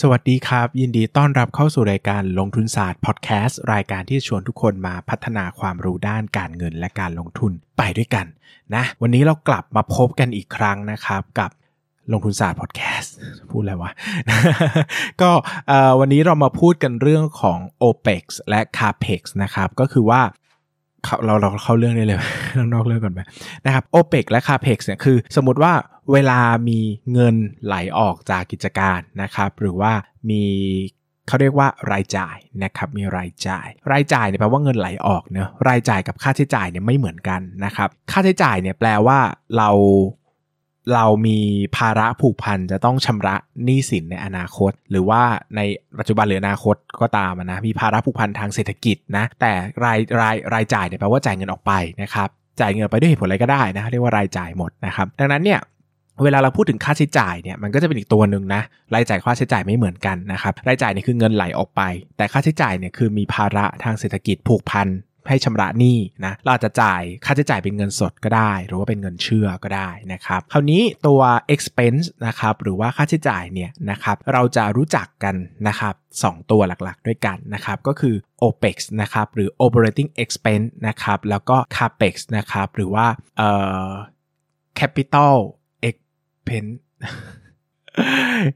[0.00, 8.26] สวัสดีครับ ยินดีต้อนรับเข้าสู่รายการลงทุนศาสตร์พอดแคสต์รายการที่ชวนทุกคนมาพัฒนาความรู้ด้านการเงินและการลงทุนไปด้วยกัน
[8.74, 11.50] นะวันนี้เรากลับมาพบกันอีกครั้งนะครับกับ
[12.12, 13.14] ลงทุนศาสตร์พอดแคสต์
[13.50, 13.92] พูดอะไรวะ
[15.20, 15.30] ก็
[16.00, 20.22] วันนี้เรามาพูดกันเรื่องของ OPEX และ CAPEX นะครับก็คือว่า
[21.24, 22.18] เราเราเข้าเรื่องได้เลย
[22.72, 23.20] นอกเรื่องก่อนไป
[23.66, 25.72] นะครับ OPEX และ CAPEX เนี่ยคือสมมติว่า
[26.12, 26.78] เวลามี
[27.12, 29.92] เงินไหลออกจากกิจการนะครับ หรือว่า
[30.30, 30.42] มี
[31.28, 39.18] เขาเรียกว่ารายจ่ายนะครับมีรายจ่าย รายจ่ายเนี่ยแปลว่าเงินไหลออกเนะรายจ่ายกับค่าใช้จ่ายเนี่ยไม่เหมือนกันนะครับ ค่าใช้จ่ายเนี่ยแปลว่า
[39.56, 39.70] เรา
[40.94, 41.38] เรามี
[41.76, 45.22] ภาระผูกพันจะต้องชำระหนี้สินในอนาคต หรือว่า
[45.56, 45.60] ใน
[45.98, 49.52] ปัจจุบันหรืออนาคตก็ตามนะมีภาระผูกพันทางเศรษฐกิจนะแต่
[49.84, 51.72] รายรายรายจ่ายเนี่ยแปลว่าจ่ายเงินออกไป
[52.02, 52.28] นะครับ
[52.60, 55.60] จ่ายเงินไปด้วยเหตุผลอะไรก็ได้นะเรียกว่ารายจ่ายหมดนะครับดังนั้นเนี่ย
[56.22, 58.62] เวลาเราพูดถึงค่าใช้จ่ายเนี่ยมันก็จะเป็นอีกตัวหนึ่งนะ
[58.94, 61.82] รายจ่ายค่าใช้จ่ายไม่เหมือนกันนะครับรายจ่ายเนี่ยคือเงินไหลออกไป
[62.16, 64.88] แต่ค่าใช้จ่ายเนี่ยคือมีภาระทางเศรษฐกิจผูกพัน
[65.28, 71.20] ให้ชำระหนี้นะเราจะจ่ายค่าใช้จ่ายเป็นเงินสดก็ได้ หรือว่าเป็นเงินเชื่อก็ได้นะครับคราวนี้ตัว
[71.54, 75.34] expense นะครับหรือว่าค่าใช้จ่ายเนี่ยนะครับเราจะรู้จักกัน
[75.68, 83.50] นะครับ2ตัวหลักๆ ด้วยกันนะครับก็คือ OPEX นะครับหรือ operating expense นะครับแล้วก็ CAPEX นะครับหรือว่าเอ่
[83.86, 83.90] อ
[84.80, 85.36] capital
[86.44, 86.72] expense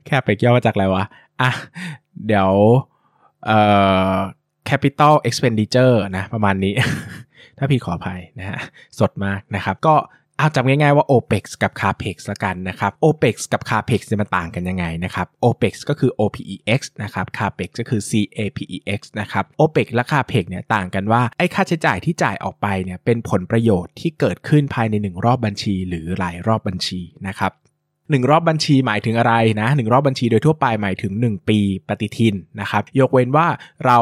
[0.09, 1.04] CAPEX ย่อมาจากอะไรวะ
[1.43, 1.50] อะ
[2.26, 2.50] เดี๋ยว
[3.47, 3.59] เอ่
[4.15, 4.16] อ
[4.69, 6.75] capital expenditure นะ ประมาณนี้
[7.59, 8.59] ถ้าพี่ขออภัยนะฮะ
[8.98, 9.94] สดมากนะครับ ก็
[10.38, 19.00] เอาจำง่ายๆว่า OPEX กับ CAPEX ละกันนะครับ OPEX กับ CAPEX จะมันต่างกันยังไงนะครับ OPEX ก็คือ OPEX นะครับ CAPEX ก็คือ CAPEX
[19.21, 27.53] นะครับ OPEX และ CAPEX เนี่ยต่างกันว่าไอ้ค่าใช้จ่ายที่จ่ายออกไปเนี่ยเป็นผลประโยชน์ที่เกิดขึ้นภายใน 1 รอบบัญชี หรือหลายรอบบัญชีนะครับ
[28.10, 31.58] หนึ่งรอบบัญชีหมายถึงอะไรนะหนึ่งรอบบัญชีโดยทั่วไปหมายถึง 1 ปี
[31.88, 33.47] ปฏิทินนะครับ ยกเว้นว่า
[33.86, 33.98] เรา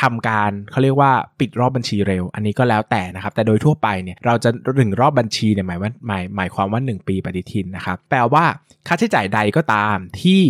[0.00, 8.44] ทำการเขาเรียกว่าปิดรอบบัญชีเร็ว อันนี้ก็แล้วแต่นะครับ แต่โดยทั่วไปเนี่ยเราจะหนึ่งรอบบัญชีเนี่ยหมายว่าหมายหมายความว่า 1 ปีปฏิทินนะครับ แปลว่า
[8.86, 10.42] ค่าใช้จ่ายใดก็ตามที่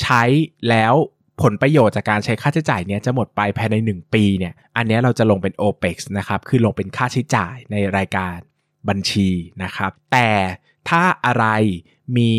[0.00, 0.22] ใช้
[0.68, 0.94] แล้ว
[1.42, 8.36] ผลประโยชน์จากการใช้ค่าใช้จ่ายเนี่ยจะหมดไปภายใน 1 ปีเนี่ย อันนี้เราจะลงเป็น OPEX นะครับ คือลงเป็นค่าใช้จ่ายในรายการ
[8.88, 9.28] บัญชี
[9.62, 10.28] นะครับ แต่
[10.88, 11.46] ถ้าอะไร
[12.18, 12.32] มี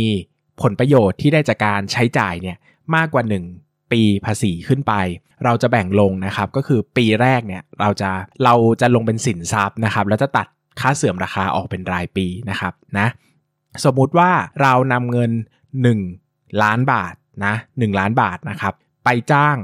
[0.62, 2.58] ผลประโยชน์ที่ได้จากการใช้จ่ายเนี่ย
[2.96, 3.24] มากกว่า
[3.58, 4.94] 1 ปีภาษีขึ้นไป
[5.46, 8.12] เราจะแบ่งลงนะครับ ก็คือปีแรกเนี่ยเราจะ
[8.44, 10.48] เราจะลงเป็นสินทรัพย์นะครับ แล้วจะตัด
[10.80, 13.08] ค่าเสื่อมราคาออกเป็นรายปีนะครับนะ
[13.86, 14.32] สมมุติว่า
[14.62, 15.32] เรานำเงิน
[16.02, 17.14] 1 ล้านบาท
[17.46, 19.58] นะ1ล้านบาทนะครับ ไปจ้าง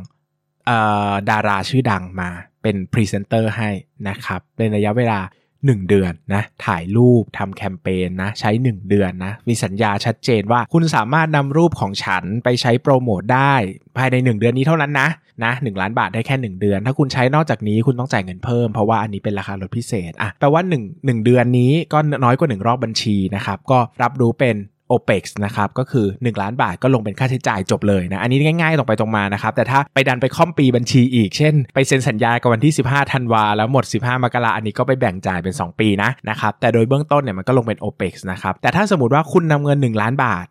[1.30, 2.30] ดาราชื่อดังมา
[2.62, 3.70] เป็นพรีเซนเตอร์ให้
[4.10, 5.20] นะครับในระยะเวลา
[5.66, 13.54] 1 เดือนนะถ่ายรูปทำแคมเปญนะใช้ 1 เดือนนะมีสัญญาชัดเจนว่าคุณสามารถนำรูปของฉันไปใช้โปรโมทได้
[13.98, 15.10] ภายใน 1 เดือนนี้เท่านั้นนะ
[15.44, 24.56] นะล้านบาทได้แค่ 1 เดือน ถ้าคุณใช้นอกจากนี้คุณต้องจ่ายเงินเพิ่มเพราะว่าอันนี้เป็นราคาลดพิเศษอะแปลว่า 1 1 เดือนนี้ก็น้อยกว่า 1 รอบบัญชีนะครับก็รับรู้เป็น
[24.94, 40.48] OPEX นะครับก็คือ 1 ล้านบาทก็ลงเป็นค่าใช้จ่ายจบเลยนะอันนี้ง่ายๆตรงไปตรงมานะครับแต่ถ้าไปดันไปคร่อมปีบัญชีอีก เช่น ไปเซ็นสัญญากับวันที่ 15ธันวาแล้วหมด 15มกราอันนี้ก็ไปแบ่งจ่ายเป็น 2 ปีนะนะครับแต่โดยเบื้องต้นเนี่ยมันก็ลงเป็น OPEX นะครับแต่ถ้าสมมติว่าคุณนำเงิน 1 ล้านบาท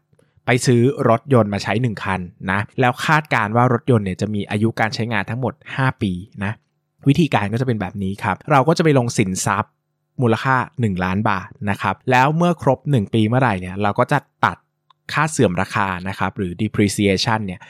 [0.46, 2.20] ไปซื้อรถยนต์มาใช้ 1 คัน
[2.50, 6.12] นะ แล้วคาดการว่ารถยนต์เนี่ยจะมีอายุการใช้งานทั้งหมด 5 ปี
[6.44, 6.52] นะ
[7.08, 9.72] วิธีการก็จะเป็นแบบนี้ครับ เราก็จะไปลงสินทรัพย์
[10.22, 14.56] มูลค่า 1 ล้านบาทนะครับแล้วเมื่อครบ 1 ปีเมื่อไหร่เนี่ยเราก็จะตัด
[15.12, 17.60] ค่าเสื่อมราคานะครับหรือ depreciation เนี่ย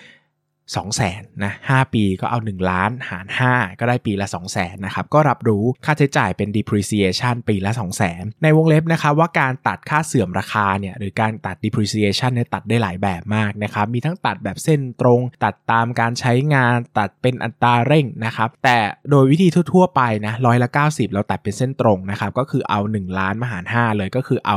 [0.77, 15.21] สองแสนนะหปีก็เอา 1 ล้านหาร 5 ก็ได้ปีละ 2 0 0แสนนะครับก็รับรู้ค่าใช้จ่ายเป็น depreciation ปีละ 2 0 0แสนในวงเล็บนะครับว่าการตัดค่าเสื่อมราคาเนี่ยหรือการตัด depreciation เนี่ยตัดได้หลายแบบมากนะครับมีทั้งตัดแบบเส้นตรง
[15.45, 18.79] ตัดตามการใช้งานตัดเป็นอัตราเร่งนะครับแต่
[19.11, 24.57] โดยวิธีทั่ว ๆ ไปนะร้อยละ 90 เราตัดเป็นเส้นตรงนะครับก็คือเอา 1 ล้านมาหาร 5 เลยก็คือเอา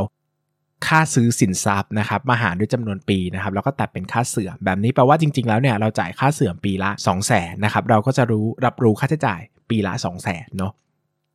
[0.88, 10.74] ค่าซื้อสินทรัพย์นะครับมาหารด้วยจำนวนปีนะครับแล้วก็ตัดเป็นค่าเสื่อมแบบนี้แปลว่าจริง ๆ แล้วเนี่ยเราจ่ายค่าเสื่อมปีละ 2 0 0แสนนะครับเราก็จะรู้รับรู้ค่าใช้จ่ายปีละ 2 0 0แสนเนาะ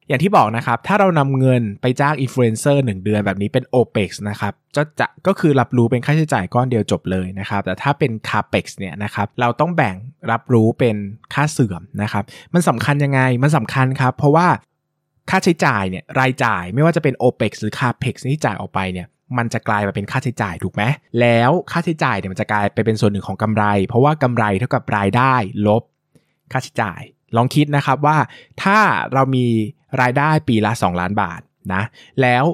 [0.08, 9.96] อย่างที่บอกนะครับ ถ้าเรานำเงินไปจ้างอินฟลูเอนเซอร์1เดือนแบบนี้เป็น OPEX นะครับจะจะก็คือรับรู้เป็นค่าใช้จ่ายก้อนเดียวจบเลยนะครับ แต่ถ้าเป็น CAPEX เนี่ยนะครับเราต้องแบ่ง
[10.30, 10.96] รับรู้เป็น
[11.34, 12.24] ค่าเสื่อมนะครับ
[12.54, 14.48] มันสำคัญยังไงมันสำคัญครับ เพราะว่า
[15.30, 19.06] ค่าใช้จ่ายเนี่ยรายจ่ายไม่ว่าจะเป็น OPEX หรือ CAPEX ที่จ่ายออกไปเนี่ย
[19.36, 20.82] มันจะกลายมาเป็นค่าใช้จ่ายถูกไหม
[21.20, 25.34] แล้วค่าใช้จ่ายเนี่ยมันจะกลายไปเป็นส่วนหนึ่งของกำไร เพราะว่ากำไรเท่ากับรายได้
[25.66, 25.82] ลบ
[26.52, 27.00] ค่าใช้จ่าย
[27.36, 28.16] ลองคิดนะครับว่า
[28.62, 28.78] ถ้า
[29.12, 29.46] เรามี
[30.00, 31.40] รายได้ปีละ 2 ล้านบาท
[31.74, 31.82] นะ
[32.22, 32.44] แล้ว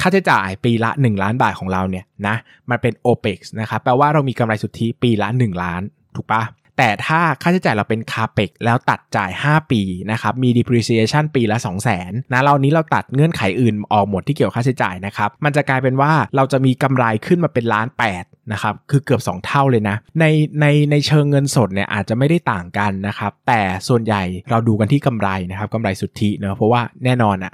[0.00, 2.36] ค่าใช้จ่ายปีละ 1 ล้านบาทของเราเนี่ยนะ
[2.70, 5.82] มันเป็น OPEX นะครับแปลว่าเรามีกำไรสุทธิปีละ 1 ล้าน
[6.16, 6.42] ถูกปะ
[6.78, 17.86] แต่ถ้าค่าใช้จ่ายเราเป็นคาเปกแล้วตัดจ่าย 5 ปีนะครับ มี depreciation ปีละ 2 0 0 0 0นนะเรานี้เราตัดเงื่อนไขอื่นออกหมดที่เกี่ยวกับค่าใช้จ่ายนะครับ มันจะกลายเป็นว่าเราจะมีกำไรขึ้นมาเป็นล้าน
[18.18, 20.24] 8นะครับ คือเกือบ 2 เท่าเลยนะ ใน
[20.60, 27.52] ในในเชิงเงินสดเนี่ยอาจจะไม่ได้ต่างกันนะครับ แต่ส่วนใหญ่เราดูกันที่กำไรนะครับกำไรสุทธิเนะเพราะว่าแน่นอนอะ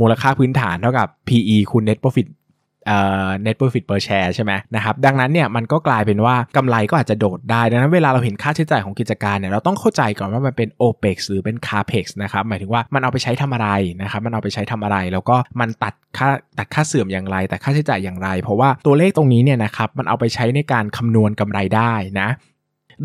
[0.00, 2.28] มูลค่าพื้นฐานเท่ากับ PE คูณ net profit
[3.44, 13.68] net profit per share ใช่ไหมนะครับดังนั้นเนี่ยมันก็กลายเป็นว่ากำไรก็อาจจะโดดได้ ดังนั้นเวลาเราเห็นค่าใช้จ่ายของกิจการเนี่ยเราต้องเข้าใจก่อนว่ามันเป็น OPEX หรือเป็น CAPEX นะครับหมายถึงว่ามันเอาไปใช้ทำอะไร
[14.02, 16.28] นะครับมันเอาไปใช้ทำอะไร แล้วก็มันตัดค่า
[16.58, 22.28] ตัดค่าเสื่อมอย่างไร แต่ค่าใช้จ่ายอย่างไร เพราะว่าตัวเลขตรงนี้เนี่ยนะครับมันเอาไปใช้ในการคำนวณกำไรได้นะ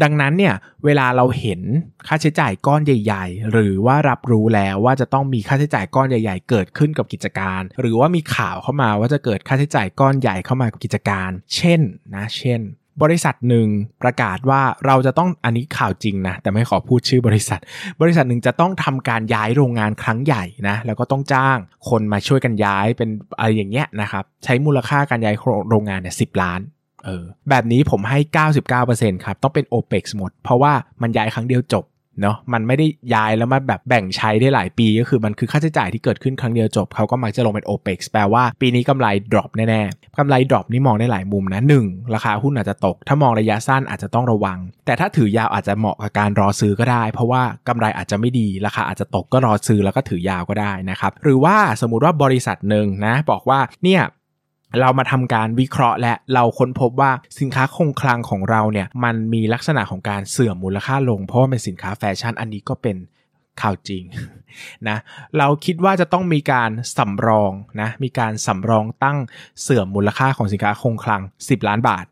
[0.04, 0.56] ดังนั้นเนี่ย
[0.86, 1.62] เวลาเราเห็น
[2.08, 11.82] ค่าใช้จ่ายก้อนใหญ่ ๆ หรือว่ารับรู้แล้วว่าจะต้องมีค่าใช้จ่ายก้อนใหญ่ ๆ เกิดขึ้นกับกิจการ หรือว่ามีข่าวเข้ามาว่าจะเกิดค่าใช้จ่ายก้อนใหญ่เข้ามากับกิจการ เช่น
[12.16, 12.62] นะเช่น
[13.04, 13.68] บริษัทหนึ่ง
[14.04, 17.60] ประกาศว่าเราจะต้องอันนี้ข่าวจริงนะแต่ไม่ขอพูดชื่อบริษัท
[18.02, 21.58] บริษัทหนึ่งจะต้องทำการย้ายโรงงานครั้งใหญ่นะแล้วก็ต้องจ้าง
[21.90, 23.10] คนมาช่วยกันย้ายเป็น
[23.40, 25.36] อะไรอย่างเงี้ยนะครับใช้มูลค่าการย้าย
[25.70, 26.60] โรงงานเนี่ยสิล้าน
[27.06, 28.20] เออแบบนี้ผมให้
[28.72, 31.86] 99%ครับ ต้องเป็น OPEX หมด เพราะว่ามันย้ายครั้งเดียวจบ
[32.22, 42.14] เนาะมันไม่ได้ย้ายแล้วมาแบบแบ่งใช้ได้หลายปี ก็คือมันคือค่าใช้จ่ายที่เกิดขึ้นครั้งเดียวจบ เขาก็มักจะลงเป็น OPEX แปลว่าปีนี้กำไร drop แน่ๆกำไร drop นี่มองได้หลายมุมนะ 1.
[42.16, 54.02] ราคาหุ้นอาจจะตก ถ้ามองระยะสั้นอาจจะต้องระวัง แต่ถ้าถือยาวอาจจะเหมาะกับการรอซื้อก็ได้ เพราะว่ากำไรอาจจะไม่ดี ราคาอาจจะตกก็รอซื้อแล้วก็ถือยาวก็ได้นะครับหรือว่าสมมุติว่าบริษัทหนึ่งนะบอกว่าเนี่ย
[54.80, 62.98] เรามาทำการวิเคราะห์ และเราค้นพบว่าสินค้าคงคลังของเราเนี่ยมันมีลักษณะของการเสื่อมมูลค่าลง เพราะว่าเป็นสินค้าแฟชั่นอันนี้ก็เป็น
[63.62, 64.04] ข่าวจริง
[64.90, 64.98] นะ
[65.38, 69.18] เราคิดว่าจะต้องมีการสำรองนะมีการสำรองตั้ง
[69.62, 72.06] เสื่อมมูลค่าของสินค้าคงคลัง 10 ล้านบาท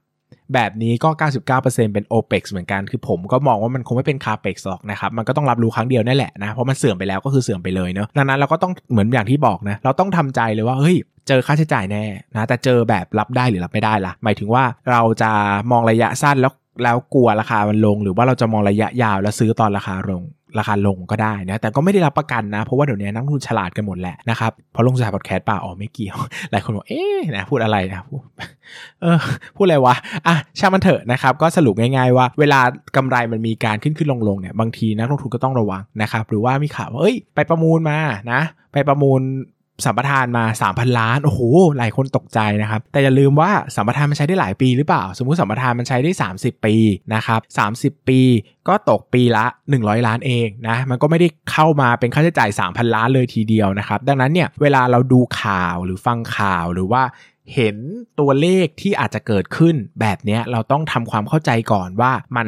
[0.53, 1.09] แบบนี้ก็
[1.51, 10.97] 99%เป็น OPEX เหมือนกัน คือผมก็มองว่ามันคงไม่เป็น CAPEX หรอกนะครับ มันก็ต้องรับรู้ครั้งเดียวนั่นแหละนะ เพราะมันเสื่อมไปแล้วก็คือเสื่อมไปเลยเนาะดังนั้นเราก็ต้องเหมือนอย่างที่บอกนะ เราต้องทำใจเลยว่า เฮ้ย
[11.27, 12.03] เจอค่าใช้จ่ายแน่
[12.36, 15.31] นะแต่เจอแบบรับได้หรือรับไม่ได้ล่ะ หมายถึงว่าเราจะ
[15.72, 16.53] มองระยะสั้นแล้ว
[16.84, 20.24] แล้วกลัวราคามันลง หรือว่าเราจะมองระยะยาวแล้วซื้อตอนราคาลง
[20.60, 26.17] ราคาลงก็ได้นะ แต่ก็ไม่ได้รับประกันนะ เพราะว่าเดี๋ยวนี้นักลงทุนฉลาดกันหมดแหละนะครับ พอลงสายพอดแคสต์ป่าอ๋อไม่เกี่ยว
[26.51, 28.01] หลายคนบอก เอ๊ะนะพูดอะไรนะ
[29.01, 29.19] เออ
[29.55, 29.96] พูดอะไรวะ
[30.27, 32.60] อะช่างมันเถอะนะครับ ก็สรุปง่ายๆว่า เวลา
[32.96, 37.98] กำไรมันมีการขึ้นขึ้นลงลงเนี่ย บางทีนักลงทุนก็ต้องระวังนะครับ หรือว่ามีข่าวว่าเอ้ย ไปประมูลมา
[38.31, 38.41] นะ
[38.74, 39.22] ไปประมูล
[39.86, 41.41] สัมปทานมา 3,000 ล้าน โอ้โห
[41.77, 46.75] หลายคนตกใจนะครับ แต่อย่าลืมว่าสัมปทานมันใช้ได้หลายปีหรือเปล่า สมมุติสัมปทานมันใช้ได้ 30 ปี
[47.13, 47.41] นะครับ
[47.93, 48.22] 30 ปี
[48.67, 49.46] ก็ตกปีละ
[49.77, 57.03] 100 ล้านเองนะ มันก็ไม่ได้เข้ามาเป็นค่าใช้จ่าย 3,000 ล้านเลยทีเดียวนะครับ ดังนั้นเนี่ย เวลาเราดูข่าวหรือฟังข่าวหรือว่า
[57.55, 57.77] เห็น
[58.19, 62.48] ตัวเลขที่อาจจะเกิดขึ้นแบบนี้เราต้องทำความเข้าใจก่อนว่ามัน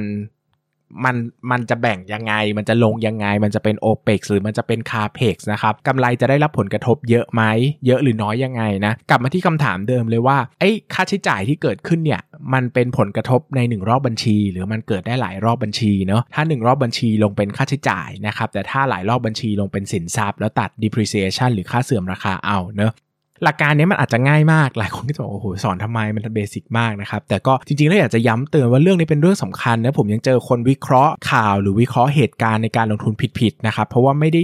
[1.06, 1.16] มัน
[1.52, 7.44] มันจะแบ่งยังไง มันจะลงยังไง มันจะเป็น o p e x หรือมันจะเป็น CAPEX นะครับกำไรจะได้รับผลกระทบเยอะไหม
[7.86, 12.22] เยอะหรือน้อยยังไงนะ กลับมาที่คำถามเดิมเลยว่าไอ้ค่าใช้จ่ายที่เกิดขึ้นเนี่ย
[12.54, 22.94] มันเป็นผลกระทบใน 1 รอบบัญชี หรือมันเกิดได้หลายรอบบัญชีเนาะ ถ้า 1 รอบบัญชีลงเป็นค่าใช้จ่ายนะครับ แต่ถ้าหลายรอบบัญชีลงเป็นสินทรัพย์แล้วตัด depreciation หรือค่าเสื่อมราคาเอาเนาะ
[23.44, 34.42] หลักการนี้มันอาจจะง่ายมากหลายคนก็จะบอกโอ้โหสอนทำไมมันเบสิกมากนะครับแต่ก็จริงๆแล้วอยากจะย้ำเตือนว่าเรื่องนี้เป็นเรื่องสำคัญนะผมยังเจอคนวิเคราะห์ข่าวหรือวิเคราะห์เหตุการณ์ในการลงทุนผิดๆนะครับเพราะว่าไม่ได้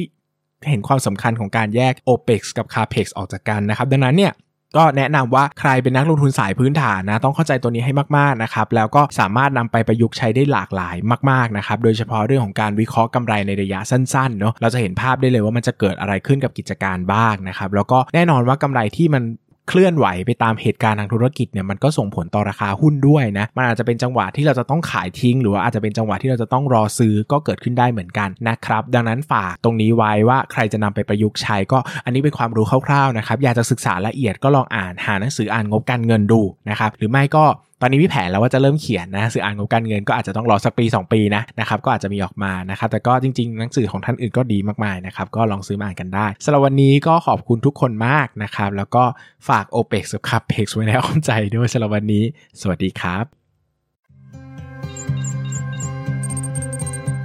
[0.70, 4.32] เห็นความสำคัญของการแยก OPEX กับ CAPEX ออกจากกันนะครับ ดังนั้นเนี่ย
[4.78, 10.96] ก็แนะนำว่าใครเป็นนักลงทุนสายพื้นฐานนะต้องเข้าใจตัวนี้ให้มากๆนะครับแล้วก็สามารถนำไปประยุกต์ใช้ได้หลากหลาย
[11.32, 19.24] มากๆนะครับโดยเฉพาะเรื่องของการวิเคราะห์กำไรในระยะสั้นๆเนาะเราจะเห็นภาพได้เลยว่ามันจะเกิดอะไรขึ้นกับกิจการบ้างนะครับแล้วก็แน่นอนว่ากำไรที่มัน
[19.70, 37.46] เคลื่อนไหวไปตามเหตุการณ์ทางธุรกิจเนี่ยมันก็ส่งผลต่อราคาหุ้นด้วยนะมันอาจจะเป็นจังหวะที่เราจะต้องขายทิ้ง หรือว่าอาจจะเป็นจังหวะที่เราจะต้องรอซื้อก็เกิดขึ้นได้เหมือนกันนะครับ ดังนั้นฝากตรงนี้ไว้ว่าใครจะนำไปประยุกต์ใช้ก็อันนี้เป็นความรู้คร่าวๆนะครับอยากจะศึกษาละเอียดก็ลองอ่านหาหนังสืออ่านงบการเงินดูนะครับหรือไม่ก็
[37.82, 49.04] ตอนนี้มีแผนแล้วว่าจะเริ่มเขียนนะสื่ออ่านงบการเงินก็อาจจะต้องรอสักปี 2 ปีนะนะครับก็อาจจะมีออกมานะครับแต่ก็จริงๆ หนังสือของท่านอื่นก็ดีมากๆนะครับก็ลองซื้อมาอ่านกันได้สำหรับวันนี้ก็ขอบคุณทุกคนมากนะครับแล้วก็
[49.48, 52.24] ฝาก OPEX กับ CAPEX ไว้ในอ้อมใจด้วยสำหรับวันนี้
[52.62, 53.26] สวัสดีครับ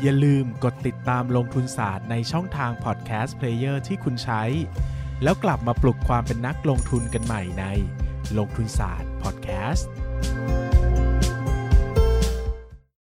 [0.02, 4.42] อย่าลืมกดติดตามลงทุนศาสตร์ในช่องทางพอดแคสต์เพลเยอร์ที่คุณใช้
[5.22, 7.64] แล้วกลับมาปลุกความเป็นนักลงทุนกันใหม่ใน
[8.38, 9.90] ลงทุนศาสตร์พอดแคสต์
[10.22, 10.69] you